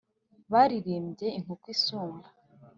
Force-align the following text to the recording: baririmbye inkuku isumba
baririmbye 0.51 1.27
inkuku 1.37 1.65
isumba 1.75 2.27